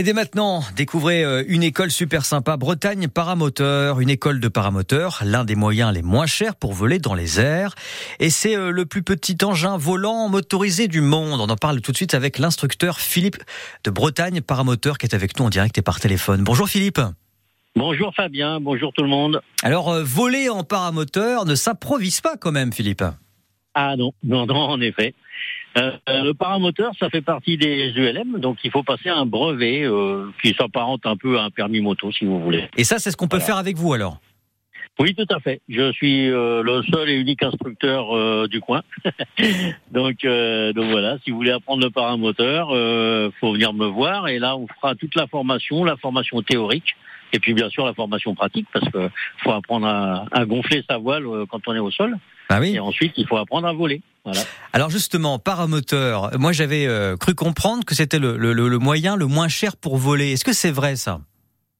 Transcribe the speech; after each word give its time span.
Et 0.00 0.04
dès 0.04 0.12
maintenant, 0.12 0.62
découvrez 0.76 1.24
euh, 1.24 1.42
une 1.48 1.64
école 1.64 1.90
super 1.90 2.24
sympa, 2.24 2.56
Bretagne 2.56 3.08
Paramoteur, 3.08 3.98
une 3.98 4.10
école 4.10 4.38
de 4.38 4.46
paramoteur, 4.46 5.20
l'un 5.24 5.44
des 5.44 5.56
moyens 5.56 5.92
les 5.92 6.02
moins 6.02 6.26
chers 6.26 6.54
pour 6.54 6.72
voler 6.72 7.00
dans 7.00 7.14
les 7.14 7.40
airs. 7.40 7.74
Et 8.20 8.30
c'est 8.30 8.56
euh, 8.56 8.70
le 8.70 8.86
plus 8.86 9.02
petit 9.02 9.36
engin 9.42 9.76
volant 9.76 10.28
motorisé 10.28 10.86
du 10.86 11.00
monde. 11.00 11.40
On 11.40 11.48
en 11.48 11.56
parle 11.56 11.80
tout 11.80 11.90
de 11.90 11.96
suite 11.96 12.14
avec 12.14 12.38
l'instructeur 12.38 13.00
Philippe 13.00 13.38
de 13.82 13.90
Bretagne 13.90 14.40
Paramoteur 14.40 14.98
qui 14.98 15.06
est 15.06 15.16
avec 15.16 15.36
nous 15.36 15.46
en 15.46 15.50
direct 15.50 15.76
et 15.78 15.82
par 15.82 15.98
téléphone. 15.98 16.44
Bonjour 16.44 16.68
Philippe. 16.68 17.00
Bonjour 17.74 18.14
Fabien, 18.14 18.60
bonjour 18.60 18.92
tout 18.92 19.02
le 19.02 19.08
monde. 19.08 19.40
Alors, 19.64 19.88
euh, 19.88 20.04
voler 20.04 20.48
en 20.48 20.62
paramoteur 20.62 21.44
ne 21.44 21.56
s'improvise 21.56 22.20
pas 22.20 22.36
quand 22.36 22.52
même 22.52 22.72
Philippe. 22.72 23.02
Ah 23.74 23.96
non, 23.96 24.12
non, 24.22 24.46
non, 24.46 24.54
en 24.54 24.80
effet. 24.80 25.14
Euh, 25.78 26.22
le 26.22 26.32
paramoteur, 26.32 26.92
ça 26.98 27.08
fait 27.10 27.20
partie 27.20 27.56
des 27.56 27.92
ULM, 27.94 28.38
donc 28.38 28.58
il 28.64 28.70
faut 28.70 28.82
passer 28.82 29.08
un 29.08 29.26
brevet 29.26 29.84
euh, 29.84 30.26
qui 30.42 30.54
s'apparente 30.54 31.06
un 31.06 31.16
peu 31.16 31.38
à 31.38 31.44
un 31.44 31.50
permis 31.50 31.80
moto, 31.80 32.10
si 32.12 32.24
vous 32.24 32.40
voulez. 32.40 32.68
Et 32.76 32.84
ça, 32.84 32.98
c'est 32.98 33.10
ce 33.10 33.16
qu'on 33.16 33.28
peut 33.28 33.38
faire 33.38 33.56
avec 33.56 33.76
vous 33.76 33.92
alors? 33.92 34.18
Oui, 35.00 35.14
tout 35.14 35.26
à 35.32 35.38
fait. 35.38 35.60
Je 35.68 35.92
suis 35.92 36.28
euh, 36.28 36.62
le 36.64 36.82
seul 36.82 37.08
et 37.08 37.14
unique 37.14 37.44
instructeur 37.44 38.16
euh, 38.16 38.48
du 38.48 38.60
coin. 38.60 38.82
donc, 39.92 40.24
euh, 40.24 40.72
donc 40.72 40.90
voilà, 40.90 41.18
si 41.22 41.30
vous 41.30 41.36
voulez 41.36 41.52
apprendre 41.52 41.84
le 41.84 41.90
paramoteur, 41.90 42.70
euh, 42.72 43.30
faut 43.38 43.52
venir 43.52 43.72
me 43.72 43.86
voir 43.86 44.26
et 44.26 44.40
là, 44.40 44.56
on 44.56 44.66
fera 44.66 44.96
toute 44.96 45.14
la 45.14 45.28
formation, 45.28 45.84
la 45.84 45.96
formation 45.96 46.42
théorique. 46.42 46.96
Et 47.32 47.38
puis 47.40 47.52
bien 47.54 47.68
sûr 47.68 47.84
la 47.84 47.94
formation 47.94 48.34
pratique 48.34 48.66
parce 48.72 48.88
que 48.90 49.10
faut 49.42 49.52
apprendre 49.52 49.86
à, 49.86 50.24
à 50.32 50.44
gonfler 50.46 50.82
sa 50.88 50.96
voile 50.98 51.26
euh, 51.26 51.44
quand 51.50 51.60
on 51.66 51.74
est 51.74 51.78
au 51.78 51.90
sol 51.90 52.16
Ah 52.48 52.58
oui. 52.60 52.74
et 52.74 52.80
ensuite 52.80 53.12
il 53.16 53.26
faut 53.26 53.36
apprendre 53.36 53.66
à 53.68 53.72
voler. 53.72 54.00
Voilà. 54.24 54.40
Alors 54.72 54.90
justement, 54.90 55.38
paramoteur, 55.38 56.30
moi 56.38 56.52
j'avais 56.52 56.86
euh, 56.86 57.16
cru 57.16 57.34
comprendre 57.34 57.84
que 57.84 57.94
c'était 57.94 58.18
le, 58.18 58.36
le- 58.36 58.52
le 58.52 58.78
moyen 58.78 59.16
le 59.16 59.26
moins 59.26 59.48
cher 59.48 59.76
pour 59.76 59.96
voler. 59.96 60.32
Est-ce 60.32 60.44
que 60.44 60.52
c'est 60.52 60.70
vrai 60.70 60.96
ça? 60.96 61.20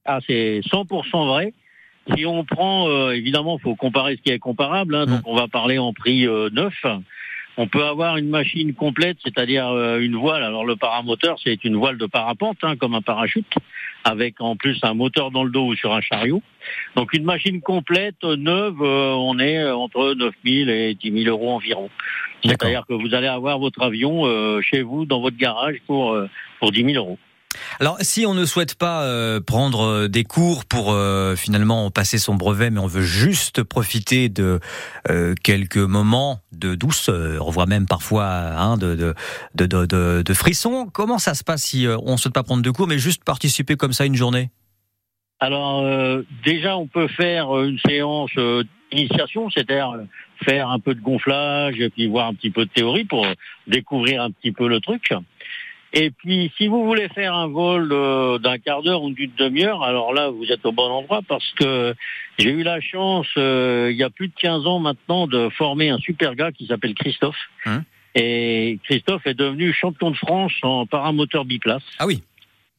Ah, 0.05 0.19
c'est 0.27 0.61
100% 0.71 1.27
vrai. 1.27 1.53
Si 2.15 2.25
on 2.25 2.43
prend, 2.43 2.87
euh, 2.89 3.11
évidemment, 3.11 3.57
il 3.59 3.61
faut 3.61 3.75
comparer 3.75 4.15
ce 4.15 4.21
qui 4.23 4.31
est 4.31 4.39
comparable. 4.39 4.95
hein, 4.95 5.05
donc, 5.05 5.21
on 5.25 5.35
va 5.35 5.47
parler 5.47 5.77
en 5.77 5.93
prix 5.93 6.25
euh, 6.27 6.49
neuf. 6.51 6.73
On 7.61 7.67
peut 7.67 7.83
avoir 7.83 8.15
une 8.15 8.29
machine 8.29 8.73
complète, 8.73 9.17
c'est-à-dire 9.21 9.67
euh, 9.67 9.99
une 9.99 10.15
voile. 10.15 10.43
Alors, 10.43 10.63
le 10.63 10.77
paramoteur, 10.77 11.37
c'est 11.43 11.65
une 11.65 11.75
voile 11.75 11.97
de 11.97 12.05
parapente, 12.05 12.55
hein, 12.63 12.77
comme 12.77 12.95
un 12.95 13.01
parachute, 13.01 13.53
avec 14.05 14.39
en 14.39 14.55
plus 14.55 14.79
un 14.83 14.93
moteur 14.93 15.29
dans 15.29 15.43
le 15.43 15.51
dos 15.51 15.65
ou 15.65 15.75
sur 15.75 15.93
un 15.93 15.99
chariot. 15.99 16.41
Donc, 16.95 17.11
une 17.11 17.25
machine 17.25 17.59
complète, 17.59 18.23
neuve, 18.23 18.81
euh, 18.81 19.11
on 19.11 19.39
est 19.39 19.69
entre 19.69 20.13
9 20.13 20.33
000 20.45 20.69
et 20.69 20.95
10 20.95 21.23
000 21.23 21.35
euros 21.35 21.51
environ. 21.51 21.89
C'est-à-dire 22.45 22.85
que 22.87 22.93
vous 22.93 23.13
allez 23.13 23.27
avoir 23.27 23.59
votre 23.59 23.81
avion 23.81 24.25
euh, 24.25 24.61
chez 24.61 24.81
vous, 24.81 25.03
dans 25.03 25.19
votre 25.19 25.35
garage, 25.35 25.81
pour, 25.85 26.17
pour 26.61 26.71
10 26.71 26.93
000 26.93 26.95
euros. 26.95 27.19
Alors 27.79 27.97
si 28.01 28.25
on 28.27 28.33
ne 28.35 28.45
souhaite 28.45 28.75
pas 28.75 29.03
euh, 29.03 29.39
prendre 29.41 29.81
euh, 29.81 30.07
des 30.07 30.23
cours 30.23 30.65
pour 30.65 30.91
euh, 30.91 31.35
finalement 31.35 31.89
passer 31.89 32.19
son 32.19 32.35
brevet, 32.35 32.69
mais 32.69 32.79
on 32.79 32.87
veut 32.87 33.01
juste 33.01 33.63
profiter 33.63 34.29
de 34.29 34.59
euh, 35.09 35.33
quelques 35.43 35.77
moments 35.77 36.41
de 36.51 36.75
douceur, 36.75 37.49
voire 37.49 37.67
même 37.67 37.87
parfois 37.87 38.27
hein, 38.27 38.77
de, 38.77 38.95
de, 38.95 39.15
de, 39.55 39.65
de, 39.65 40.21
de- 40.21 40.33
frissons, 40.33 40.89
comment 40.93 41.17
ça 41.17 41.33
se 41.33 41.43
passe 41.43 41.63
si 41.63 41.87
euh, 41.87 41.97
on 42.05 42.13
ne 42.13 42.17
souhaite 42.17 42.35
pas 42.35 42.43
prendre 42.43 42.61
de 42.61 42.71
cours, 42.71 42.87
mais 42.87 42.99
juste 42.99 43.23
participer 43.23 43.75
comme 43.75 43.93
ça 43.93 44.05
une 44.05 44.15
journée? 44.15 44.51
Alors 45.39 45.79
euh, 45.79 46.21
déjà, 46.45 46.77
on 46.77 46.85
peut 46.85 47.07
faire 47.07 47.57
euh, 47.57 47.67
une 47.67 47.79
séance 47.79 48.31
d'initiation, 48.91 49.49
c'est-à-dire 49.49 49.95
faire 50.43 50.69
un 50.69 50.79
peu 50.79 50.93
de 50.93 51.01
gonflage 51.01 51.75
puis 51.95 52.07
voir 52.07 52.27
un 52.27 52.33
petit 52.33 52.51
peu 52.51 52.65
de 52.65 52.69
théorie 52.69 53.05
pour 53.05 53.25
découvrir 53.67 54.21
un 54.21 54.31
petit 54.31 54.51
peu 54.51 54.67
le 54.67 54.79
truc. 54.79 55.11
Et 55.91 56.11
puis, 56.11 56.51
si 56.57 56.67
vous 56.67 56.85
voulez 56.85 57.09
faire 57.09 57.33
un 57.33 57.47
vol 57.47 57.89
euh, 57.91 58.37
d'un 58.37 58.59
quart 58.59 58.83
d'heure 58.83 59.01
ou 59.01 59.11
d'une 59.11 59.31
demi-heure, 59.37 59.83
alors 59.83 60.13
là, 60.13 60.29
vous 60.29 60.45
êtes 60.51 60.65
au 60.65 60.71
bon 60.71 60.83
endroit 60.83 61.21
parce 61.27 61.51
que 61.53 61.95
j'ai 62.37 62.51
eu 62.51 62.61
la 62.63 62.79
chance, 62.79 63.27
euh, 63.37 63.89
il 63.91 63.97
y 63.97 64.03
a 64.03 64.09
plus 64.11 64.27
de 64.27 64.33
15 64.39 64.67
ans 64.67 64.79
maintenant, 64.79 65.25
de 65.25 65.49
former 65.49 65.89
un 65.89 65.97
super 65.97 66.35
gars 66.35 66.51
qui 66.51 66.67
s'appelle 66.67 66.93
Christophe. 66.93 67.39
Hein 67.65 67.83
et 68.15 68.79
Christophe 68.83 69.25
est 69.27 69.33
devenu 69.33 69.73
champion 69.73 70.11
de 70.11 70.17
France 70.17 70.53
en 70.63 70.85
paramoteur 70.85 71.45
biplace. 71.45 71.83
Ah 71.99 72.07
oui. 72.07 72.23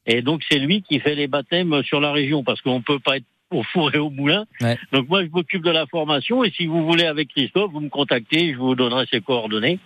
Et 0.05 0.21
donc 0.21 0.41
c'est 0.49 0.59
lui 0.59 0.81
qui 0.81 0.99
fait 0.99 1.15
les 1.15 1.27
baptêmes 1.27 1.83
sur 1.83 1.99
la 1.99 2.11
région 2.11 2.43
parce 2.43 2.61
qu'on 2.61 2.81
peut 2.81 2.99
pas 2.99 3.17
être 3.17 3.25
au 3.51 3.63
four 3.63 3.93
et 3.93 3.97
au 3.97 4.09
moulin. 4.09 4.45
Ouais. 4.61 4.77
Donc 4.91 5.07
moi 5.09 5.23
je 5.23 5.29
m'occupe 5.29 5.63
de 5.63 5.71
la 5.71 5.85
formation 5.87 6.43
et 6.43 6.51
si 6.51 6.65
vous 6.65 6.85
voulez 6.85 7.05
avec 7.05 7.29
Christophe, 7.29 7.71
vous 7.71 7.81
me 7.81 7.89
contactez, 7.89 8.53
je 8.53 8.57
vous 8.57 8.75
donnerai 8.75 9.05
ses 9.11 9.21
coordonnées. 9.21 9.79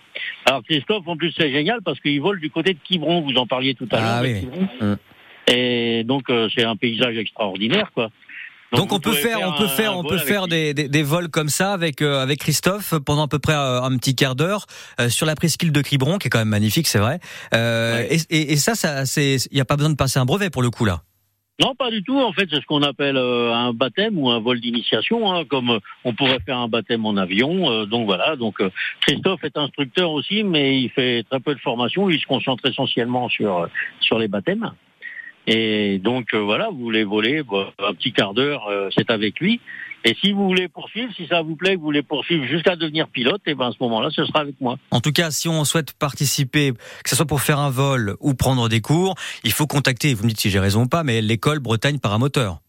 Alors 0.46 0.62
Christophe 0.62 1.06
en 1.06 1.16
plus 1.16 1.32
c'est 1.36 1.50
génial 1.52 1.80
parce 1.84 2.00
qu'il 2.00 2.20
vole 2.20 2.40
du 2.40 2.50
côté 2.50 2.72
de 2.74 2.78
Quiberon, 2.82 3.20
vous 3.22 3.36
en 3.36 3.46
parliez 3.46 3.74
tout 3.74 3.88
à 3.90 3.96
l'heure. 3.96 4.06
Ah 4.06 4.22
oui. 4.22 4.48
Mm. 4.80 4.94
Et 5.52 6.04
donc 6.04 6.30
euh, 6.30 6.48
c'est 6.54 6.64
un 6.64 6.76
paysage 6.76 7.16
extraordinaire 7.16 7.90
quoi. 7.92 8.10
Donc, 8.72 8.92
on 8.92 8.98
peut 8.98 9.12
faire, 9.12 9.38
on 9.42 9.56
peut 9.56 9.68
faire, 9.68 9.96
on 9.96 10.02
peut 10.02 10.18
faire 10.18 10.48
des, 10.48 10.74
des, 10.74 10.88
des 10.88 11.02
vols 11.04 11.28
comme 11.28 11.48
ça 11.48 11.72
avec 11.72 12.02
euh, 12.02 12.20
avec 12.20 12.40
Christophe 12.40 12.94
pendant 13.06 13.22
à 13.22 13.28
peu 13.28 13.38
près 13.38 13.54
euh, 13.54 13.80
un 13.80 13.96
petit 13.96 14.16
quart 14.16 14.34
d'heure 14.34 14.66
euh, 15.00 15.08
sur 15.08 15.24
la 15.24 15.36
presqu'île 15.36 15.70
de 15.70 15.80
Cribron, 15.80 16.18
qui 16.18 16.26
est 16.26 16.30
quand 16.30 16.40
même 16.40 16.48
magnifique, 16.48 16.88
c'est 16.88 16.98
vrai. 16.98 17.20
Euh, 17.54 17.96
Ouais. 17.98 18.16
et, 18.30 18.36
et, 18.36 18.52
et 18.52 18.56
ça, 18.56 18.74
ça, 18.74 19.06
c'est, 19.06 19.36
il 19.52 19.56
y 19.56 19.60
a 19.60 19.64
pas 19.64 19.76
besoin 19.76 19.90
de 19.90 19.94
passer 19.96 20.18
un 20.18 20.24
brevet 20.24 20.50
pour 20.50 20.62
le 20.62 20.70
coup 20.70 20.84
là. 20.84 21.02
Non, 21.58 21.74
pas 21.74 21.90
du 21.90 22.02
tout. 22.02 22.18
En 22.18 22.32
fait, 22.32 22.46
c'est 22.50 22.60
ce 22.60 22.66
qu'on 22.66 22.82
appelle 22.82 23.16
euh, 23.16 23.54
un 23.54 23.72
baptême 23.72 24.18
ou 24.18 24.28
un 24.28 24.40
vol 24.40 24.60
d'initiation, 24.60 25.32
hein, 25.32 25.46
comme 25.46 25.70
euh, 25.70 25.78
on 26.04 26.12
pourrait 26.12 26.40
faire 26.44 26.58
un 26.58 26.68
baptême 26.68 27.06
en 27.06 27.16
avion. 27.16 27.70
euh, 27.70 27.86
donc 27.86 28.04
voilà. 28.04 28.36
Donc 28.36 28.62
Christophe 29.00 29.42
est 29.42 29.56
instructeur 29.56 30.10
aussi, 30.10 30.44
mais 30.44 30.78
il 30.78 30.90
fait 30.90 31.24
très 31.30 31.40
peu 31.40 31.54
de 31.54 31.60
formation. 31.60 32.10
Il 32.10 32.20
se 32.20 32.26
concentre 32.26 32.66
essentiellement 32.66 33.30
sur 33.30 33.68
sur 34.00 34.18
les 34.18 34.28
baptêmes. 34.28 34.70
Et 35.46 35.98
donc 35.98 36.34
voilà, 36.34 36.68
vous 36.70 36.78
voulez 36.78 37.04
voler 37.04 37.42
bon, 37.42 37.66
un 37.78 37.94
petit 37.94 38.12
quart 38.12 38.34
d'heure, 38.34 38.68
c'est 38.94 39.10
avec 39.10 39.38
lui. 39.40 39.60
Et 40.04 40.16
si 40.20 40.32
vous 40.32 40.44
voulez 40.44 40.68
poursuivre, 40.68 41.12
si 41.16 41.26
ça 41.26 41.42
vous 41.42 41.56
plaît, 41.56 41.74
que 41.74 41.78
vous 41.78 41.86
voulez 41.86 42.02
poursuivre 42.02 42.44
jusqu'à 42.46 42.76
devenir 42.76 43.08
pilote, 43.08 43.42
et 43.46 43.54
ben 43.54 43.68
à 43.68 43.72
ce 43.72 43.78
moment-là, 43.80 44.10
ce 44.10 44.24
sera 44.24 44.40
avec 44.40 44.60
moi. 44.60 44.76
En 44.90 45.00
tout 45.00 45.12
cas, 45.12 45.30
si 45.30 45.48
on 45.48 45.64
souhaite 45.64 45.92
participer, 45.94 46.72
que 47.02 47.10
ce 47.10 47.16
soit 47.16 47.26
pour 47.26 47.40
faire 47.40 47.58
un 47.58 47.70
vol 47.70 48.16
ou 48.20 48.34
prendre 48.34 48.68
des 48.68 48.80
cours, 48.80 49.14
il 49.42 49.52
faut 49.52 49.66
contacter. 49.66 50.14
Vous 50.14 50.24
me 50.24 50.28
dites 50.28 50.40
si 50.40 50.50
j'ai 50.50 50.60
raison 50.60 50.82
ou 50.82 50.88
pas, 50.88 51.02
mais 51.02 51.20
l'école 51.22 51.58
Bretagne 51.58 51.98
Paramoteur. 51.98 52.60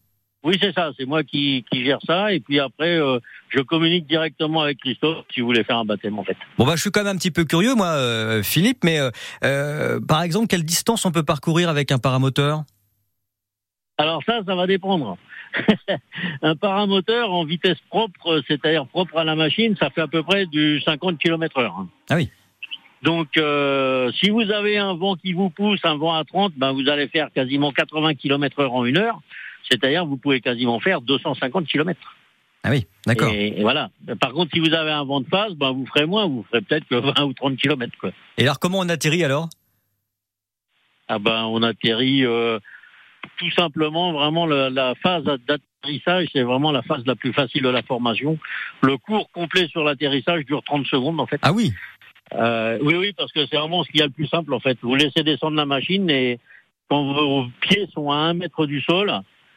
Oui, 0.44 0.58
c'est 0.62 0.74
ça. 0.74 0.92
C'est 0.98 1.06
moi 1.06 1.24
qui, 1.24 1.66
qui 1.72 1.84
gère 1.84 2.00
ça. 2.08 2.32
Et 2.32 2.40
puis 2.40 2.60
après, 2.60 2.98
euh, 2.98 3.20
je 3.50 3.60
communique 3.60 4.08
directement 4.08 4.62
avec 4.62 4.80
Christophe 4.80 5.26
si 5.34 5.42
vous 5.42 5.48
voulez 5.48 5.64
faire 5.64 5.78
un 5.78 5.86
baptême, 5.86 6.18
en 6.18 6.24
fait. 6.24 6.38
Bon 6.58 6.66
bah, 6.66 6.76
je 6.76 6.82
suis 6.82 6.92
quand 6.92 7.04
même 7.04 7.16
un 7.16 7.18
petit 7.18 7.32
peu 7.32 7.44
curieux, 7.44 7.76
moi, 7.76 7.88
euh, 7.88 8.44
Philippe. 8.44 8.84
Mais 8.84 9.00
euh, 9.00 9.10
euh, 9.44 10.00
par 10.00 10.22
exemple, 10.22 10.48
quelle 10.48 10.64
distance 10.64 11.06
on 11.06 11.12
peut 11.12 11.24
parcourir 11.24 11.70
avec 11.70 11.92
un 11.92 11.98
paramoteur? 11.98 12.64
Alors 13.98 14.22
ça, 14.26 14.40
ça 14.46 14.56
va 14.56 14.68
dépendre. 14.68 15.18
un 16.41 16.56
paramoteur 16.56 17.31
en 17.31 17.46
vitesse 17.46 17.80
propre, 17.90 18.41
c'est-à-dire 18.47 18.88
propre 18.88 19.18
à 19.18 19.24
la 19.24 19.35
machine, 19.35 19.75
ça 19.78 19.90
fait 19.90 20.02
à 20.02 20.08
peu 20.08 20.24
près 20.24 20.46
du 20.46 20.81
50 20.81 21.18
km 21.18 21.59
heure. 21.59 21.85
Ah 22.09 22.16
oui. 22.16 22.30
Donc, 23.03 23.38
euh, 23.38 24.12
si 24.13 24.30
vous 24.30 24.50
avez 24.52 24.78
un 24.78 24.96
vent 24.96 25.16
qui 25.16 25.34
vous 25.34 25.50
pousse, 25.50 25.80
un 25.84 25.97
vent 25.97 26.13
à 26.13 26.24
30, 26.24 26.53
ben 26.56 26.72
vous 26.72 26.90
allez 26.90 27.07
faire 27.07 27.31
quasiment 27.31 27.72
80 27.72 28.16
km 28.16 28.59
heure 28.59 28.74
en 28.74 28.86
une 28.86 28.97
heure. 28.97 29.19
C'est-à-dire, 29.69 30.06
vous 30.06 30.18
pouvez 30.18 30.41
quasiment 30.41 30.80
faire 30.80 31.02
250 31.02 31.68
km. 31.68 32.00
Ah 32.63 32.72
oui, 32.72 32.86
d'accord. 33.06 33.31
Et, 33.31 33.59
et 33.59 33.62
voilà. 33.62 33.90
Par 34.19 34.34
contre, 34.34 34.52
si 34.53 34.59
vous 34.59 34.74
avez 34.74 34.91
un 34.91 35.03
vent 35.03 35.22
de 35.22 35.28
face, 35.28 35.53
ben 35.53 35.72
vous 35.72 35.86
ferez 35.86 36.06
moins. 36.06 36.28
Vous 36.28 36.44
ferez 36.50 36.62
peut-être 36.62 36.86
que 36.88 36.96
20 37.18 37.24
ou 37.24 37.34
30 37.34 37.57
km, 37.57 37.96
quoi. 38.00 38.12
Et 38.38 38.44
alors, 38.44 38.59
comment 38.59 38.80
on 38.80 38.90
atterrit 38.90 39.24
alors? 39.24 39.50
Ah 41.07 41.19
ben, 41.19 41.46
on 41.46 41.63
atterrit 41.63 42.25
euh, 42.25 42.59
tout 43.38 43.52
simplement, 43.52 44.14
vraiment 44.14 44.46
la, 44.46 44.70
la 44.70 44.96
phase 44.96 45.24
d'atterrissage, 45.24 46.28
c'est 46.34 46.44
vraiment 46.44 46.72
la 46.72 46.82
phase 46.82 47.04
la 47.06 47.16
plus 47.16 47.34
facile 47.34 47.64
de 47.64 47.70
la 47.70 47.82
formation. 47.84 48.38
Le 48.82 48.98
cours 48.98 49.30
complet 49.32 49.68
sur 49.68 49.84
l'atterrissage 49.84 50.46
dure 50.46 50.64
30 50.64 50.86
secondes 50.88 51.20
en 51.20 51.26
fait. 51.28 51.40
Ah 51.44 51.52
oui. 51.54 51.72
Euh, 52.34 52.78
oui, 52.82 52.96
oui, 52.96 53.14
parce 53.18 53.32
que 53.32 53.46
c'est 53.46 53.58
vraiment 53.58 53.84
ce 53.84 53.90
qu'il 53.90 54.00
y 54.00 54.04
a 54.04 54.08
le 54.08 54.12
plus 54.12 54.28
simple 54.28 54.54
en 54.54 54.60
fait. 54.60 54.78
Vous 54.82 54.96
laissez 54.96 55.24
descendre 55.24 55.56
la 55.56 55.66
machine 55.66 56.10
et 56.10 56.40
quand 56.90 57.04
vos 57.14 57.46
pieds 57.62 57.88
sont 57.94 58.12
à 58.12 58.16
un 58.16 58.34
mètre 58.34 58.66
du 58.66 58.82
sol, 58.82 59.12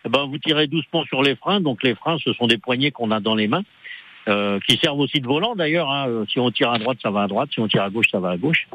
eh 0.05 0.09
ben 0.09 0.25
vous 0.27 0.39
tirez 0.39 0.67
doucement 0.69 1.05
sur 1.05 1.23
les 1.23 1.35
freins. 1.37 1.61
Donc 1.61 1.83
les 1.83 1.95
freins, 1.95 2.19
ce 2.25 2.33
sont 2.35 2.47
des 2.47 2.59
poignées 2.59 2.91
qu'on 2.93 3.11
a 3.11 3.21
dans 3.21 3.35
les 3.35 3.49
mains. 3.49 3.63
euh, 4.29 4.61
qui 4.69 4.77
servent 4.77 5.01
aussi 5.01 5.21
de 5.21 5.27
volant 5.27 5.57
d'ailleurs. 5.57 5.91
hein. 5.91 6.25
Si 6.31 6.39
on 6.39 6.51
tire 6.51 6.71
à 6.71 6.79
droite, 6.79 6.99
ça 7.03 7.11
va 7.11 7.23
à 7.23 7.27
droite. 7.27 7.49
Si 7.53 7.59
on 7.61 7.67
tire 7.69 7.83
à 7.83 7.91
gauche, 7.91 8.11
ça 8.11 8.21
va 8.21 8.31
à 8.31 8.37
gauche. 8.37 8.69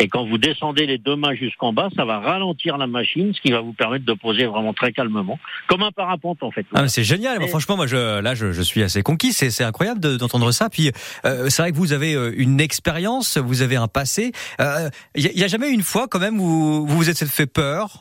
Et 0.00 0.08
quand 0.08 0.26
vous 0.26 0.38
descendez 0.38 0.86
les 0.86 0.96
deux 0.98 1.14
mains 1.14 1.34
jusqu'en 1.34 1.72
bas, 1.74 1.90
ça 1.94 2.04
va 2.06 2.20
ralentir 2.20 2.78
la 2.78 2.86
machine, 2.86 3.34
ce 3.34 3.40
qui 3.40 3.50
va 3.52 3.60
vous 3.60 3.74
permettre 3.74 4.06
de 4.06 4.14
poser 4.14 4.46
vraiment 4.46 4.72
très 4.72 4.92
calmement, 4.92 5.38
comme 5.68 5.82
un 5.82 5.92
parapente 5.92 6.42
en 6.42 6.50
fait. 6.50 6.64
Ah, 6.74 6.88
c'est 6.88 7.04
génial. 7.04 7.42
Et- 7.42 7.48
franchement, 7.48 7.76
moi, 7.76 7.86
je, 7.86 8.20
là, 8.20 8.34
je, 8.34 8.50
je 8.52 8.62
suis 8.62 8.82
assez 8.82 9.02
conquis. 9.02 9.32
C'est, 9.34 9.50
c'est 9.50 9.62
incroyable 9.64 10.00
de- 10.00 10.16
d'entendre 10.16 10.50
ça. 10.52 10.70
Puis, 10.70 10.90
euh, 11.26 11.50
c'est 11.50 11.60
vrai 11.62 11.70
que 11.72 11.76
vous 11.76 11.92
avez 11.92 12.14
euh, 12.14 12.32
une 12.36 12.60
expérience, 12.60 13.36
vous 13.36 13.60
avez 13.60 13.76
un 13.76 13.88
passé. 13.88 14.32
Il 14.58 15.22
y, 15.22 15.26
a- 15.28 15.32
y 15.32 15.44
a 15.44 15.48
jamais 15.48 15.70
une 15.70 15.82
fois, 15.82 16.08
quand 16.08 16.18
même, 16.18 16.40
où 16.40 16.86
vous 16.86 16.96
vous 16.96 17.10
êtes 17.10 17.22
fait 17.26 17.46
peur? 17.46 18.00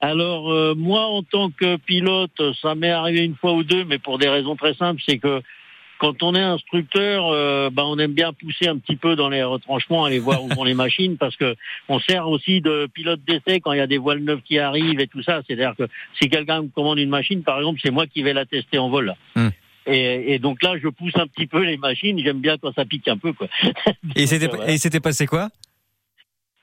Alors 0.00 0.52
euh, 0.52 0.74
moi, 0.76 1.06
en 1.06 1.22
tant 1.22 1.50
que 1.50 1.76
pilote, 1.76 2.40
ça 2.60 2.74
m'est 2.74 2.90
arrivé 2.90 3.24
une 3.24 3.34
fois 3.36 3.54
ou 3.54 3.64
deux, 3.64 3.84
mais 3.86 3.98
pour 3.98 4.18
des 4.18 4.28
raisons 4.28 4.54
très 4.54 4.74
simples, 4.74 5.00
c'est 5.06 5.16
que 5.18 5.40
quand 5.98 6.22
on 6.22 6.34
est 6.34 6.40
instructeur, 6.40 7.28
euh, 7.28 7.70
bah, 7.70 7.84
on 7.86 7.98
aime 7.98 8.12
bien 8.12 8.32
pousser 8.32 8.68
un 8.68 8.76
petit 8.78 8.96
peu 8.96 9.16
dans 9.16 9.28
les 9.28 9.42
retranchements, 9.42 10.04
aller 10.04 10.18
voir 10.18 10.44
où 10.44 10.48
vont 10.48 10.64
les 10.64 10.74
machines, 10.74 11.16
parce 11.16 11.36
que 11.36 11.56
on 11.88 11.98
sert 12.00 12.28
aussi 12.28 12.60
de 12.60 12.88
pilote 12.92 13.20
d'essai 13.26 13.60
quand 13.60 13.72
il 13.72 13.78
y 13.78 13.80
a 13.80 13.86
des 13.86 13.98
voiles 13.98 14.20
neuves 14.20 14.42
qui 14.42 14.58
arrivent 14.58 15.00
et 15.00 15.06
tout 15.06 15.22
ça. 15.22 15.42
C'est-à-dire 15.46 15.74
que 15.76 15.88
si 16.20 16.28
quelqu'un 16.28 16.62
me 16.62 16.68
commande 16.68 16.98
une 16.98 17.10
machine, 17.10 17.42
par 17.42 17.58
exemple, 17.58 17.80
c'est 17.82 17.90
moi 17.90 18.06
qui 18.06 18.22
vais 18.22 18.32
la 18.32 18.46
tester 18.46 18.78
en 18.78 18.88
vol. 18.88 19.14
Hmm. 19.34 19.48
Et, 19.86 20.34
et, 20.34 20.38
donc 20.38 20.62
là, 20.62 20.74
je 20.82 20.88
pousse 20.88 21.14
un 21.14 21.28
petit 21.28 21.46
peu 21.46 21.62
les 21.62 21.76
machines. 21.76 22.18
J'aime 22.18 22.40
bien 22.40 22.58
quand 22.58 22.74
ça 22.74 22.84
pique 22.84 23.06
un 23.06 23.16
peu, 23.16 23.32
quoi. 23.32 23.46
et 24.16 24.26
c'était 24.26 24.50
et 24.66 24.78
c'était 24.78 25.00
passé 25.00 25.26
quoi? 25.26 25.48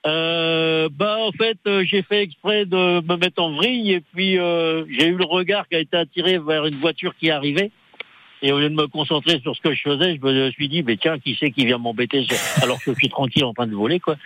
Euh, 0.05 0.89
bah 0.91 1.15
en 1.17 1.31
fait 1.31 1.57
euh, 1.65 1.85
j'ai 1.85 2.01
fait 2.01 2.23
exprès 2.23 2.65
de 2.65 2.99
me 2.99 3.15
mettre 3.15 3.41
en 3.41 3.53
vrille 3.53 3.93
et 3.93 4.01
puis 4.01 4.37
euh, 4.37 4.83
j'ai 4.89 5.07
eu 5.07 5.15
le 5.15 5.23
regard 5.23 5.69
qui 5.69 5.75
a 5.75 5.79
été 5.79 5.95
attiré 5.95 6.39
vers 6.39 6.65
une 6.65 6.75
voiture 6.75 7.15
qui 7.17 7.29
arrivait 7.29 7.71
et 8.43 8.51
au 8.51 8.59
lieu 8.59 8.69
de 8.69 8.75
me 8.75 8.87
concentrer 8.87 9.39
sur 9.39 9.55
ce 9.55 9.61
que 9.61 9.73
je 9.73 9.81
faisais, 9.81 10.17
je 10.21 10.27
me 10.27 10.51
suis 10.51 10.67
dit, 10.67 10.83
mais 10.83 10.97
tiens, 10.97 11.17
qui 11.17 11.35
c'est 11.39 11.49
qui 11.49 11.65
vient 11.65 11.77
m'embêter 11.77 12.27
alors 12.61 12.77
que 12.83 12.91
je 12.91 12.97
suis 12.97 13.09
tranquille 13.09 13.45
en 13.45 13.53
train 13.53 13.67
de 13.67 13.73
voler, 13.73 14.01
quoi. 14.01 14.17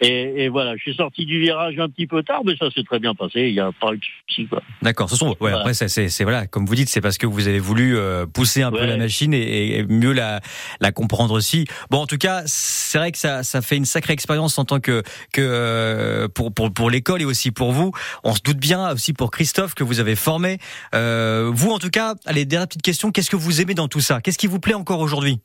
Et, 0.00 0.48
voilà, 0.48 0.76
je 0.76 0.82
suis 0.82 0.94
sorti 0.94 1.24
du 1.24 1.40
virage 1.40 1.78
un 1.78 1.88
petit 1.88 2.08
peu 2.08 2.22
tard, 2.24 2.42
mais 2.44 2.56
ça 2.56 2.68
s'est 2.70 2.82
très 2.82 2.98
bien 2.98 3.14
passé. 3.14 3.42
Il 3.42 3.52
n'y 3.52 3.60
a 3.60 3.70
pas 3.72 3.92
eu 3.92 3.98
de 3.98 4.04
souci, 4.28 4.46
quoi. 4.48 4.60
D'accord. 4.82 5.08
Ce 5.08 5.16
sont, 5.16 5.36
ouais, 5.40 5.52
après, 5.52 5.72
c'est, 5.72 6.24
voilà, 6.24 6.46
comme 6.46 6.66
vous 6.66 6.74
dites, 6.74 6.88
c'est 6.88 7.00
parce 7.00 7.16
que 7.16 7.26
vous 7.26 7.46
avez 7.46 7.60
voulu 7.60 7.96
euh, 7.96 8.26
pousser 8.26 8.62
un 8.62 8.72
peu 8.72 8.84
la 8.84 8.96
machine 8.96 9.32
et, 9.32 9.84
mieux 9.88 10.12
la, 10.12 10.40
la 10.80 10.90
comprendre 10.90 11.34
aussi. 11.34 11.66
Bon, 11.90 11.98
en 11.98 12.06
tout 12.06 12.18
cas, 12.18 12.42
c'est 12.46 12.98
vrai 12.98 13.12
que 13.12 13.18
ça, 13.18 13.44
ça 13.44 13.62
fait 13.62 13.76
une 13.76 13.84
sacrée 13.84 14.12
expérience 14.12 14.58
en 14.58 14.64
tant 14.64 14.80
que, 14.80 15.02
que 15.32 15.40
euh, 15.40 16.28
pour, 16.28 16.52
pour, 16.52 16.72
pour 16.72 16.90
l'école 16.90 17.22
et 17.22 17.24
aussi 17.24 17.52
pour 17.52 17.70
vous. 17.70 17.92
On 18.24 18.34
se 18.34 18.42
doute 18.42 18.58
bien 18.58 18.90
aussi 18.90 19.12
pour 19.12 19.30
Christophe 19.30 19.74
que 19.74 19.84
vous 19.84 20.00
avez 20.00 20.16
formé. 20.16 20.58
Euh, 20.94 21.50
vous, 21.54 21.70
en 21.70 21.78
tout 21.78 21.90
cas, 21.90 22.14
allez, 22.26 22.44
dernière 22.44 22.66
petite 22.66 22.82
question, 22.82 23.12
qu'est-ce 23.12 23.30
que 23.30 23.36
vous 23.36 23.43
vous 23.44 23.60
aimez 23.60 23.74
dans 23.74 23.88
tout 23.88 24.00
ça 24.00 24.20
Qu'est-ce 24.20 24.38
qui 24.38 24.46
vous 24.46 24.60
plaît 24.60 24.74
encore 24.74 25.00
aujourd'hui? 25.00 25.38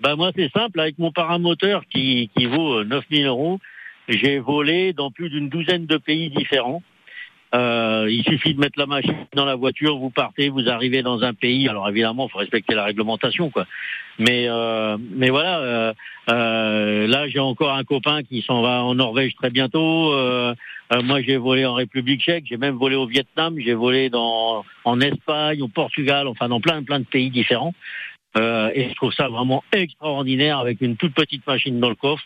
Ben 0.00 0.16
moi 0.16 0.30
c'est 0.34 0.50
simple, 0.50 0.80
avec 0.80 0.98
mon 0.98 1.12
paramoteur 1.12 1.84
qui, 1.90 2.30
qui 2.36 2.46
vaut 2.46 2.84
9000 2.84 3.24
euh, 3.24 3.28
euros, 3.28 3.58
j'ai 4.08 4.38
volé 4.38 4.92
dans 4.92 5.10
plus 5.10 5.30
d'une 5.30 5.48
douzaine 5.48 5.86
de 5.86 5.96
pays 5.96 6.30
différents. 6.30 6.82
Euh, 7.54 8.06
il 8.10 8.24
suffit 8.24 8.54
de 8.54 8.60
mettre 8.60 8.78
la 8.78 8.86
machine 8.86 9.26
dans 9.34 9.44
la 9.44 9.54
voiture, 9.54 9.96
vous 9.98 10.10
partez, 10.10 10.48
vous 10.48 10.68
arrivez 10.68 11.02
dans 11.02 11.22
un 11.22 11.32
pays. 11.32 11.68
Alors 11.68 11.88
évidemment, 11.88 12.26
il 12.28 12.32
faut 12.32 12.38
respecter 12.38 12.74
la 12.74 12.84
réglementation, 12.84 13.50
quoi. 13.50 13.66
Mais 14.18 14.46
euh, 14.48 14.96
mais 14.98 15.30
voilà, 15.30 15.94
euh, 16.30 17.06
là 17.06 17.28
j'ai 17.28 17.38
encore 17.38 17.72
un 17.74 17.84
copain 17.84 18.22
qui 18.22 18.42
s'en 18.42 18.62
va 18.62 18.82
en 18.82 18.94
Norvège 18.94 19.34
très 19.36 19.50
bientôt. 19.50 20.12
Moi 20.90 21.20
j'ai 21.22 21.36
volé 21.36 21.66
en 21.66 21.74
République 21.74 22.22
Tchèque, 22.22 22.44
j'ai 22.48 22.56
même 22.56 22.76
volé 22.76 22.96
au 22.96 23.06
Vietnam, 23.06 23.54
j'ai 23.58 23.74
volé 23.74 24.10
en 24.14 25.00
Espagne, 25.00 25.62
au 25.62 25.68
Portugal, 25.68 26.28
enfin 26.28 26.48
dans 26.48 26.60
plein 26.60 26.82
plein 26.82 27.00
de 27.00 27.04
pays 27.04 27.30
différents. 27.30 27.74
et 28.36 28.88
je 28.88 28.94
trouve 28.94 29.12
ça 29.12 29.28
vraiment 29.28 29.62
extraordinaire 29.72 30.58
avec 30.58 30.80
une 30.80 30.96
toute 30.96 31.14
petite 31.14 31.46
machine 31.46 31.78
dans 31.78 31.90
le 31.90 31.94
coffre 31.94 32.24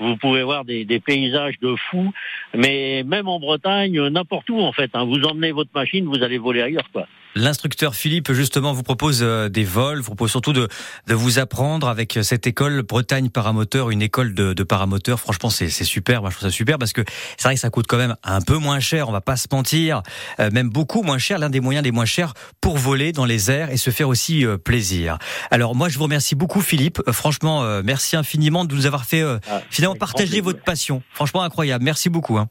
vous 0.00 0.16
pouvez 0.16 0.42
voir 0.42 0.64
des, 0.64 1.00
paysages 1.04 1.58
de 1.60 1.74
fous, 1.76 2.12
mais 2.54 3.02
même 3.04 3.28
en 3.28 3.38
Bretagne, 3.38 4.00
n'importe 4.08 4.48
où 4.50 4.58
en 4.58 4.72
fait. 4.72 4.90
Hein. 4.94 5.04
vous 5.04 5.22
emmenez 5.22 5.52
votre 5.52 5.70
machine, 5.74 6.06
vous 6.06 6.22
allez 6.22 6.38
voler 6.38 6.62
ailleurs, 6.62 6.90
quoi. 6.92 7.06
L'instructeur 7.36 7.94
Philippe, 7.94 8.32
justement, 8.32 8.72
vous 8.72 8.82
propose 8.82 9.20
euh, 9.22 9.48
des 9.48 9.62
vols, 9.62 10.00
vous 10.00 10.06
propose 10.06 10.30
surtout 10.30 10.52
de, 10.52 10.68
de 11.06 11.14
vous 11.14 11.38
apprendre 11.38 11.88
avec 11.88 12.16
euh, 12.16 12.22
cette 12.24 12.46
école 12.48 12.82
Bretagne 12.82 13.30
Paramoteur, 13.30 13.90
une 13.90 14.02
école 14.02 14.34
de, 14.34 14.52
de 14.52 14.62
paramoteurs. 14.64 15.20
Franchement, 15.20 15.48
c'est 15.48 15.70
super. 15.70 16.22
Moi, 16.22 16.30
je 16.30 16.36
trouve 16.36 16.48
ça 16.48 16.52
super 16.52 16.76
parce 16.76 16.92
que 16.92 17.04
c'est 17.36 17.44
vrai 17.44 17.54
que 17.54 17.60
ça 17.60 17.70
coûte 17.70 17.86
quand 17.88 17.98
même 17.98 18.16
un 18.24 18.40
peu 18.40 18.56
moins 18.56 18.80
cher, 18.80 19.08
on 19.08 19.12
va 19.12 19.20
pas 19.20 19.36
se 19.36 19.46
mentir, 19.52 20.02
euh, 20.40 20.50
même 20.50 20.70
beaucoup 20.70 21.02
moins 21.02 21.18
cher, 21.18 21.38
l'un 21.38 21.50
des 21.50 21.60
moyens 21.60 21.84
des 21.84 21.92
moins 21.92 22.04
chers 22.04 22.34
pour 22.60 22.78
voler 22.78 23.12
dans 23.12 23.26
les 23.26 23.50
airs 23.50 23.70
et 23.70 23.76
se 23.76 23.90
faire 23.90 24.08
aussi 24.08 24.44
plaisir. 24.64 25.18
Alors, 25.52 25.76
moi, 25.76 25.88
je 25.88 25.98
vous 25.98 26.04
remercie 26.04 26.34
beaucoup, 26.34 26.60
Philippe. 26.60 27.00
franchement, 27.12 27.82
merci 27.82 28.16
infiniment 28.16 28.64
de 28.64 28.74
nous 28.74 28.86
avoir 28.86 29.04
fait 29.04 29.22
ah, 29.22 29.62
finalement 29.70 29.96
partager 29.96 30.40
votre 30.40 30.62
passion. 30.62 31.02
Franchement, 31.12 31.42
incroyable. 31.42 31.84
Merci 31.84 32.08
beaucoup. 32.08 32.38
Hein. 32.38 32.48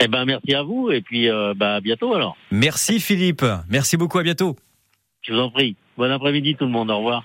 Eh 0.00 0.08
ben, 0.08 0.24
merci 0.24 0.54
à 0.54 0.62
vous 0.62 0.90
et 0.90 1.00
puis 1.00 1.28
euh, 1.28 1.54
bah, 1.56 1.76
à 1.76 1.80
bientôt 1.80 2.14
alors. 2.14 2.36
Merci 2.50 3.00
Philippe. 3.00 3.44
Merci 3.68 3.96
beaucoup. 3.96 4.18
À 4.18 4.22
bientôt. 4.22 4.56
Je 5.22 5.32
vous 5.32 5.38
en 5.38 5.50
prie. 5.50 5.76
Bon 5.96 6.10
après-midi 6.10 6.56
tout 6.56 6.64
le 6.64 6.70
monde. 6.70 6.90
Au 6.90 6.98
revoir. 6.98 7.24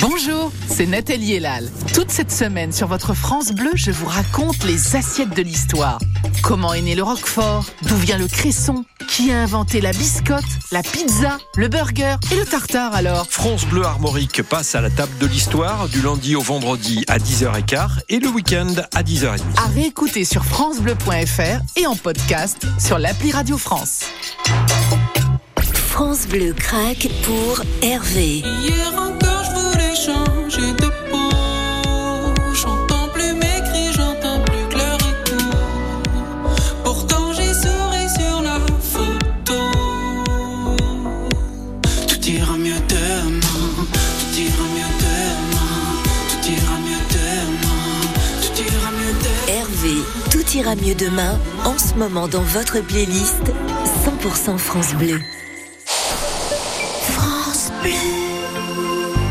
Bonjour, 0.00 0.52
c'est 0.68 0.86
Nathalie 0.86 1.34
Elal. 1.34 1.70
Toute 1.94 2.10
cette 2.10 2.32
semaine 2.32 2.72
sur 2.72 2.88
votre 2.88 3.14
France 3.14 3.52
Bleu, 3.52 3.70
je 3.74 3.90
vous 3.90 4.06
raconte 4.06 4.64
les 4.64 4.96
assiettes 4.96 5.34
de 5.34 5.42
l'histoire. 5.42 5.98
Comment 6.42 6.74
est 6.74 6.82
né 6.82 6.94
le 6.94 7.02
Roquefort 7.02 7.64
D'où 7.82 7.96
vient 7.96 8.18
le 8.18 8.26
cresson 8.26 8.84
Qui 9.08 9.32
a 9.32 9.40
inventé 9.40 9.80
la 9.80 9.92
biscotte, 9.92 10.44
la 10.72 10.82
pizza, 10.82 11.38
le 11.56 11.68
burger 11.68 12.16
et 12.32 12.36
le 12.36 12.44
tartare 12.44 12.94
alors 12.94 13.26
France 13.30 13.64
Bleu 13.66 13.84
Armorique 13.84 14.42
passe 14.42 14.74
à 14.74 14.80
la 14.80 14.90
table 14.90 15.16
de 15.18 15.26
l'histoire 15.26 15.88
du 15.88 16.02
lundi 16.02 16.36
au 16.36 16.42
vendredi 16.42 17.04
à 17.08 17.18
10h15 17.18 18.00
et 18.08 18.18
le 18.18 18.28
week-end 18.28 18.74
à 18.94 19.02
10h30. 19.02 19.40
À 19.56 19.68
réécouter 19.74 20.24
sur 20.24 20.44
francebleu.fr 20.44 21.60
et 21.76 21.86
en 21.86 21.96
podcast 21.96 22.66
sur 22.78 22.98
l'appli 22.98 23.32
Radio 23.32 23.56
France. 23.58 24.00
France 25.88 26.26
Bleu 26.26 26.52
craque 26.52 27.08
pour 27.22 27.62
Hervé. 27.82 28.42
Ira 50.54 50.76
mieux 50.76 50.94
demain. 50.94 51.38
En 51.64 51.76
ce 51.78 51.94
moment 51.94 52.28
dans 52.28 52.42
votre 52.42 52.80
playlist 52.80 53.42
100% 54.22 54.56
France 54.58 54.94
Bleu. 54.94 55.20
France 55.86 57.70
Bleu. 57.82 58.23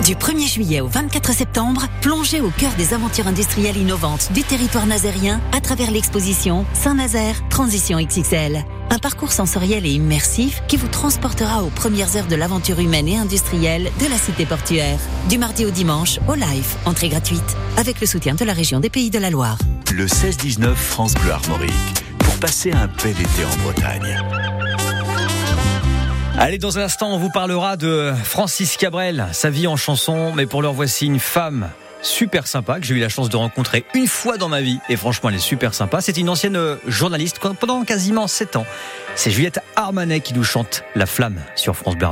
Du 0.05 0.15
1er 0.15 0.51
juillet 0.51 0.81
au 0.81 0.87
24 0.87 1.31
septembre, 1.31 1.85
plongez 2.01 2.41
au 2.41 2.49
cœur 2.49 2.73
des 2.73 2.93
aventures 2.93 3.27
industrielles 3.27 3.77
innovantes 3.77 4.33
du 4.33 4.43
territoire 4.43 4.85
nazérien 4.85 5.39
à 5.53 5.61
travers 5.61 5.91
l'exposition 5.91 6.65
Saint-Nazaire 6.73 7.41
Transition 7.47 7.97
XXL. 8.01 8.65
Un 8.89 8.99
parcours 8.99 9.31
sensoriel 9.31 9.85
et 9.85 9.91
immersif 9.91 10.61
qui 10.67 10.75
vous 10.75 10.89
transportera 10.89 11.63
aux 11.63 11.69
premières 11.69 12.17
heures 12.17 12.27
de 12.27 12.35
l'aventure 12.35 12.79
humaine 12.79 13.07
et 13.07 13.15
industrielle 13.15 13.89
de 14.01 14.09
la 14.09 14.17
cité 14.17 14.45
portuaire. 14.45 14.99
Du 15.29 15.37
mardi 15.37 15.65
au 15.65 15.71
dimanche, 15.71 16.19
au 16.27 16.33
live, 16.33 16.75
entrée 16.85 17.07
gratuite, 17.07 17.55
avec 17.77 18.01
le 18.01 18.05
soutien 18.05 18.35
de 18.35 18.43
la 18.43 18.53
région 18.53 18.81
des 18.81 18.89
Pays 18.89 19.09
de 19.09 19.19
la 19.19 19.29
Loire. 19.29 19.57
Le 19.93 20.05
16-19 20.05 20.75
France 20.75 21.13
Bleu 21.13 21.31
Armorique, 21.31 21.71
pour 22.19 22.35
passer 22.39 22.73
un 22.73 22.87
bel 23.01 23.11
été 23.11 23.45
en 23.45 23.63
Bretagne. 23.63 24.52
Allez, 26.39 26.57
dans 26.57 26.79
un 26.79 26.83
instant, 26.83 27.13
on 27.13 27.17
vous 27.17 27.29
parlera 27.29 27.77
de 27.77 28.11
Francis 28.23 28.75
Cabrel, 28.75 29.27
sa 29.33 29.49
vie 29.49 29.67
en 29.67 29.75
chanson, 29.77 30.33
mais 30.33 30.45
pour 30.45 30.61
leur 30.61 30.73
voici 30.73 31.05
une 31.05 31.19
femme 31.19 31.69
super 32.01 32.47
sympa 32.47 32.79
que 32.79 32.85
j'ai 32.85 32.95
eu 32.95 32.99
la 32.99 33.07
chance 33.07 33.29
de 33.29 33.37
rencontrer 33.37 33.85
une 33.93 34.07
fois 34.07 34.37
dans 34.37 34.49
ma 34.49 34.59
vie 34.59 34.79
et 34.89 34.97
franchement 34.97 35.29
elle 35.29 35.35
est 35.35 35.39
super 35.39 35.73
sympa. 35.73 36.01
C'est 36.01 36.17
une 36.17 36.29
ancienne 36.29 36.59
journaliste 36.85 37.39
pendant 37.59 37.83
quasiment 37.83 38.27
7 38.27 38.57
ans. 38.57 38.65
C'est 39.15 39.31
Juliette 39.31 39.59
Armanet 39.75 40.19
qui 40.19 40.33
nous 40.33 40.43
chante 40.43 40.83
La 40.95 41.05
Flamme 41.05 41.39
sur 41.55 41.75
France 41.75 41.95
Bleu 41.95 42.09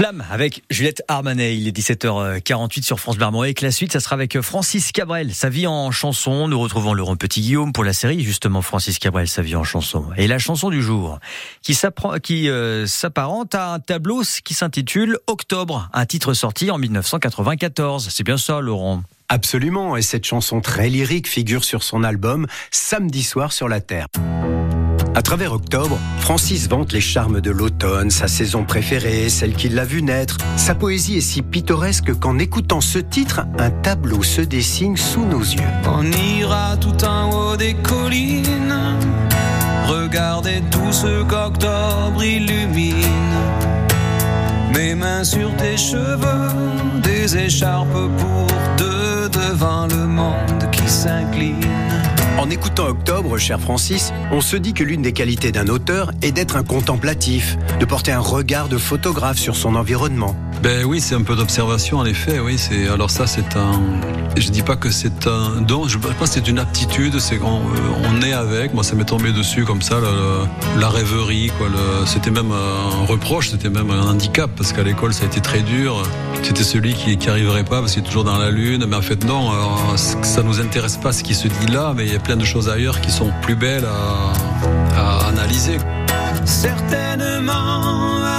Flamme 0.00 0.24
avec 0.30 0.62
Juliette 0.70 1.02
Armanet. 1.08 1.58
Il 1.58 1.68
est 1.68 1.76
17h48 1.76 2.84
sur 2.84 2.98
France 2.98 3.16
Bleu 3.18 3.26
Armorique. 3.26 3.60
La 3.60 3.70
suite, 3.70 3.92
ça 3.92 4.00
sera 4.00 4.14
avec 4.14 4.40
Francis 4.40 4.92
Cabrel. 4.92 5.34
Sa 5.34 5.50
vie 5.50 5.66
en 5.66 5.90
chanson. 5.90 6.48
Nous 6.48 6.58
retrouvons 6.58 6.94
Laurent 6.94 7.16
Petit-Guillaume 7.16 7.74
pour 7.74 7.84
la 7.84 7.92
série, 7.92 8.22
justement, 8.22 8.62
Francis 8.62 8.98
Cabrel, 8.98 9.28
sa 9.28 9.42
vie 9.42 9.56
en 9.56 9.62
chanson. 9.62 10.06
Et 10.16 10.26
la 10.26 10.38
chanson 10.38 10.70
du 10.70 10.80
jour, 10.80 11.18
qui 11.60 12.48
euh, 12.48 12.86
s'apparente 12.86 13.54
à 13.54 13.74
un 13.74 13.78
tableau 13.78 14.22
qui 14.42 14.54
s'intitule 14.54 15.18
Octobre, 15.26 15.90
un 15.92 16.06
titre 16.06 16.32
sorti 16.32 16.70
en 16.70 16.78
1994. 16.78 18.08
C'est 18.10 18.24
bien 18.24 18.38
ça, 18.38 18.62
Laurent? 18.62 19.02
Absolument. 19.28 19.98
Et 19.98 20.02
cette 20.02 20.24
chanson 20.24 20.62
très 20.62 20.88
lyrique 20.88 21.28
figure 21.28 21.62
sur 21.62 21.82
son 21.82 22.04
album 22.04 22.46
Samedi 22.70 23.22
soir 23.22 23.52
sur 23.52 23.68
la 23.68 23.82
Terre. 23.82 24.06
À 25.14 25.22
travers 25.22 25.52
octobre, 25.52 25.98
Francis 26.18 26.68
vante 26.68 26.92
les 26.92 27.00
charmes 27.00 27.40
de 27.40 27.50
l'automne, 27.50 28.10
sa 28.10 28.28
saison 28.28 28.64
préférée, 28.64 29.28
celle 29.28 29.54
qui 29.54 29.68
l'a 29.68 29.84
vu 29.84 30.02
naître. 30.02 30.38
Sa 30.56 30.74
poésie 30.74 31.16
est 31.16 31.20
si 31.20 31.42
pittoresque 31.42 32.14
qu'en 32.18 32.38
écoutant 32.38 32.80
ce 32.80 32.98
titre, 32.98 33.40
un 33.58 33.70
tableau 33.70 34.22
se 34.22 34.40
dessine 34.40 34.96
sous 34.96 35.24
nos 35.24 35.40
yeux. 35.40 35.60
On 35.86 36.04
ira 36.12 36.76
tout 36.76 37.04
en 37.04 37.30
haut 37.30 37.56
des 37.56 37.74
collines, 37.74 38.74
regardez 39.86 40.62
tout 40.70 40.92
ce 40.92 41.24
qu'octobre 41.24 42.22
illumine. 42.22 42.94
Mes 44.74 44.94
mains 44.94 45.24
sur 45.24 45.54
tes 45.56 45.76
cheveux, 45.76 47.00
des 47.02 47.36
écharpes 47.36 48.08
pour 48.18 48.46
deux 48.78 49.28
devant 49.28 49.88
le 49.88 50.06
monde 50.06 50.70
qui 50.70 50.88
s'incline. 50.88 51.89
En 52.38 52.48
écoutant 52.48 52.86
Octobre, 52.86 53.36
cher 53.38 53.60
Francis, 53.60 54.12
on 54.30 54.40
se 54.40 54.56
dit 54.56 54.72
que 54.72 54.82
l'une 54.82 55.02
des 55.02 55.12
qualités 55.12 55.52
d'un 55.52 55.68
auteur 55.68 56.10
est 56.22 56.32
d'être 56.32 56.56
un 56.56 56.62
contemplatif, 56.62 57.56
de 57.78 57.84
porter 57.84 58.12
un 58.12 58.20
regard 58.20 58.68
de 58.68 58.78
photographe 58.78 59.38
sur 59.38 59.56
son 59.56 59.74
environnement. 59.74 60.34
Ben 60.62 60.84
oui, 60.84 61.00
c'est 61.00 61.14
un 61.14 61.22
peu 61.22 61.36
d'observation 61.36 61.98
en 61.98 62.04
effet. 62.04 62.38
Oui, 62.38 62.58
c'est 62.58 62.88
alors 62.88 63.10
ça, 63.10 63.26
c'est 63.26 63.56
un. 63.56 63.80
Je 64.36 64.50
dis 64.50 64.62
pas 64.62 64.76
que 64.76 64.90
c'est 64.90 65.26
un 65.26 65.62
don. 65.62 65.88
Je 65.88 65.96
pense 65.96 66.14
que 66.18 66.26
c'est 66.26 66.48
une 66.48 66.58
aptitude. 66.58 67.18
C'est 67.18 67.40
on, 67.40 67.62
on 68.04 68.22
est 68.22 68.34
avec. 68.34 68.74
Moi, 68.74 68.84
ça 68.84 68.94
m'est 68.94 69.04
tombé 69.04 69.32
dessus 69.32 69.64
comme 69.64 69.80
ça, 69.80 69.98
la 70.78 70.88
rêverie. 70.90 71.50
C'était 72.04 72.30
même 72.30 72.52
un 72.52 73.06
reproche. 73.06 73.50
C'était 73.50 73.70
même 73.70 73.90
un 73.90 74.02
handicap 74.02 74.50
parce 74.54 74.72
qu'à 74.72 74.82
l'école, 74.82 75.14
ça 75.14 75.24
a 75.24 75.26
été 75.26 75.40
très 75.40 75.60
dur. 75.60 76.02
C'était 76.42 76.62
celui 76.62 76.92
qui 76.92 77.16
qui 77.16 77.30
arriverait 77.30 77.64
pas 77.64 77.80
parce 77.80 77.92
qu'il 77.94 78.02
est 78.02 78.06
toujours 78.06 78.24
dans 78.24 78.36
la 78.36 78.50
lune. 78.50 78.84
Mais 78.86 78.96
en 78.96 79.02
fait, 79.02 79.24
non. 79.24 79.50
Alors, 79.50 79.94
ça 79.96 80.42
nous 80.42 80.60
intéresse 80.60 80.98
pas 80.98 81.12
ce 81.12 81.22
qui 81.22 81.34
se 81.34 81.48
dit 81.48 81.72
là, 81.72 81.94
mais 81.96 82.18
plein 82.20 82.36
de 82.36 82.44
choses 82.44 82.68
ailleurs 82.68 83.00
qui 83.00 83.10
sont 83.10 83.30
plus 83.42 83.54
belles 83.54 83.86
à, 83.86 85.28
analyser. 85.28 85.78